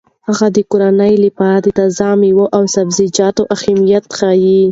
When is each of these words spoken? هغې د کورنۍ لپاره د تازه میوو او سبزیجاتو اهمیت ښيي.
هغې 0.27 0.47
د 0.55 0.59
کورنۍ 0.71 1.13
لپاره 1.25 1.59
د 1.63 1.67
تازه 1.79 2.09
میوو 2.21 2.45
او 2.55 2.63
سبزیجاتو 2.75 3.43
اهمیت 3.55 4.03
ښيي. 4.17 4.57